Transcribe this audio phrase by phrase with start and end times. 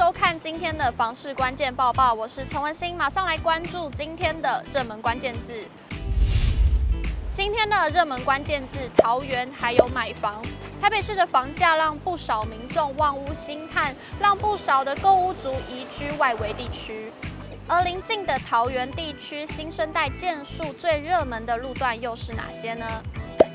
[0.00, 5.52] 收看今天的房市关键报报，我是陈文心，马上来关注今天的热门关键字。
[7.34, 10.42] 今天的热门关键字：桃园还有买房。
[10.80, 17.12] 台北市的房价让不少民众望屋兴叹，让不少的购屋族移居外围地区。
[17.68, 22.86] 而邻近的桃园地区新生代建树最热门的路段又是哪些呢？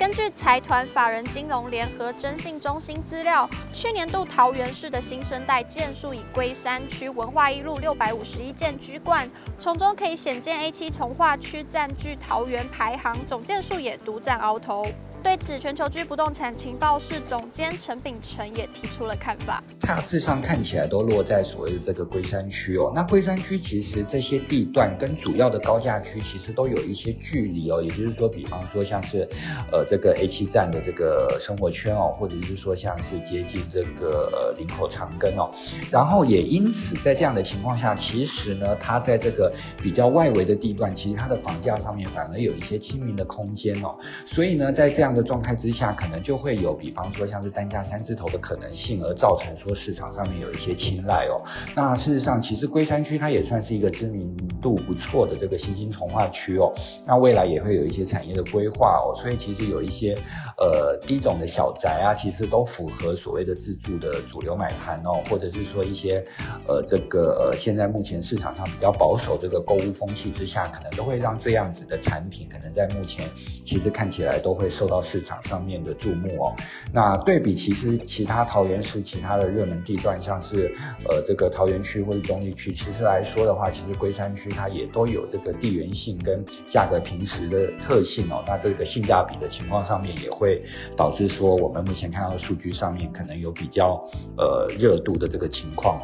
[0.00, 14.82] 根据财团法人金融联合征信中心资料，去年度桃园市的新生代建树以龟山区文化一路六百五十一件居冠，从中可以显见 A7 重划区占据桃园排行总件数也独占鳌头。
[15.22, 19.62] 对此，全球居不动产情报室总监陈秉承也提出了看法。
[19.82, 22.90] 大致上看起来都落在所谓的这个龟山区哦。
[22.94, 27.82] 那龟山区其实这些地段跟主要的高价区其实都有一些距离哦。
[27.82, 29.28] 也就是说，比方说像是
[29.70, 35.50] 呃这个 A7 站的这个生活圈哦，或者是说像是接近这个呃林口长庚哦。
[35.90, 43.96] 然后也因此在这样的情况下，其实呢，它在这个比较外围的地段，其实它的房价上面反而有一些亲民的空间哦。
[44.26, 51.34] 所以呢，在这样的状态之下，可能就会有，比方说像是单价三字头的可能性，而造成说市场上面有一些青睐哦。
[51.74, 54.20] 那事实上，其实龟山区它也算是一个知名
[54.62, 56.72] 度不错的这个新兴从化区哦。
[57.06, 60.14] 那未来也会有一些产业的规划哦，所以其实有一些
[60.58, 66.24] 呃低种的小宅啊，其实都符合所谓的自住的主流买盘哦，或者是说一些
[66.66, 73.26] 呃这个呃现在目前市场上比较保守这个购物风气之下，可能都会让这样子的产品，可能在目前
[73.66, 76.54] 其实看起来都会受到市场上面的注目哦，
[76.92, 80.74] 那对比其实其他桃园市其他的热门地段，像是
[81.08, 88.42] 呃这个桃园区或者中坜区，其实来说的话，其实龟山区它也都有这个地缘性跟价格平实的特性哦。
[88.46, 90.58] 那这个性价比的情况上面，也会
[90.96, 94.02] 导致说我们目前看到的数据上面可能有比较
[94.38, 96.00] 呃热度的这个情况。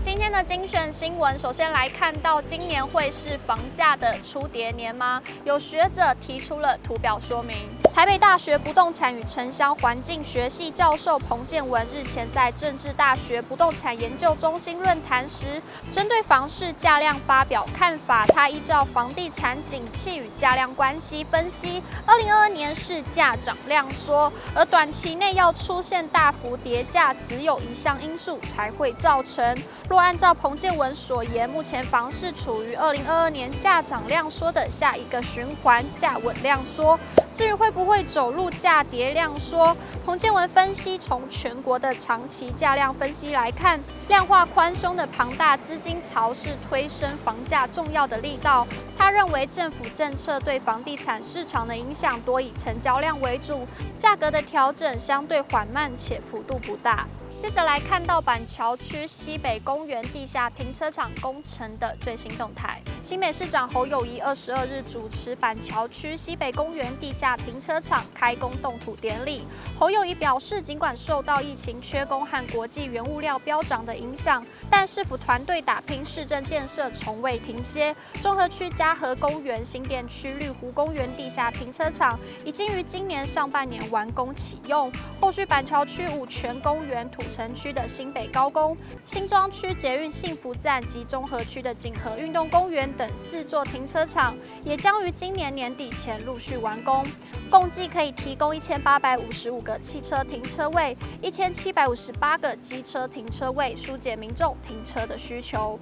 [0.00, 5.22] 今天的精选新闻，首先来看到今年会是房价的出跌年吗？
[5.44, 7.56] 有学者提出了图表说明。
[7.94, 15.62] 台北大学不动产与城乡环境学系教授彭建文日前在政治大学不动产研究中心论坛时，
[15.92, 18.26] 针对房市价量发表看法。
[18.26, 29.56] 他依照房地产景气与价量关系分析，二零二二年是价涨量缩，而短期内要出现大幅跌价，只有一项因素才会造成。
[29.88, 36.98] 若按照彭建文所言，目前房市处于二零二二年价涨量缩的下一个循环，价稳量缩。
[37.32, 48.66] 至于会不会走路价跌量缩，彭建文分析，从全国的长期价量分析来看，量化宽松的庞大资金潮是推升房价重要的力道。
[48.96, 53.66] 他认为政府政策对房地产市场的影响多以成交量为主，
[53.98, 57.06] 价格的调整相对缓慢且幅度不大。
[57.38, 62.80] 接着来看到板桥区西北公园地下停车场工程的最新动态。
[63.02, 69.44] 新北市长侯友谊二十二日主持板桥区西北公园地下停车车场开工动土典礼。
[69.76, 77.94] 侯友宜表示，尽管受到疫情缺工和国际原物料飙涨的影响，但市府团队打拼市政建设从未停歇。
[78.22, 84.92] 中和区嘉禾公园、新店区绿湖公园地下停车场已经于今年上半年完工启用。
[85.20, 97.04] 后续板桥区五权公园土城区的新北高工、新庄区捷运幸福站及中和区的锦和运动公园等四座停车场，也将于今年年底前陆续完工，
[97.50, 105.80] 共共计可以提供一千八百五十五个汽车停车位、一千七百五十八个机车停车位，疏解民众停车的需求。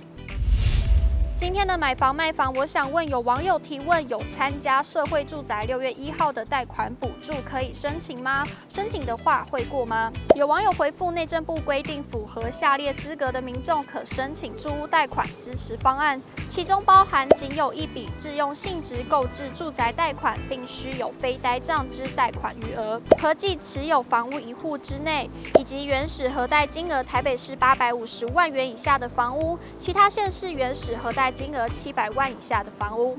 [1.42, 8.44] 今天的买房卖房，我想问有网友提问：有参加社会住宅六月一号的贷款补助可以申请吗？
[8.68, 10.12] 申请的话会过吗？
[10.36, 25.28] 有网友回复：内政部规定，符合下列资格的民众可申请住屋贷款支持方案，其中包含仅有一笔自用性质购置住宅贷款，并需有非呆账之贷款余额，合计持有房屋一户之内，
[25.58, 31.31] 以及原始核贷金额台北市八百五十万元以下的房屋，其他县市原始核贷。
[31.32, 33.18] 金额七百万以下的房屋，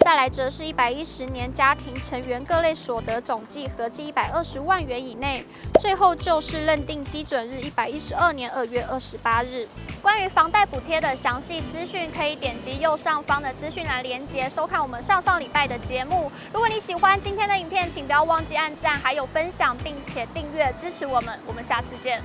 [0.00, 5.44] 再来则是一百一十年家庭成员各类所得总计合计一百二十万元以内，
[5.80, 9.66] 最后就是认定基准日一百一十二年二月二十八日。
[10.02, 16.30] 关于房贷补贴的详细资讯，可以点击右上方的资讯栏连接，收看我们上上礼拜的节目。
[16.52, 21.38] 如果你喜欢今天的影片，请不要忘记按赞，还有分享，并且订阅支持我们。
[21.46, 22.20] 我们下次见。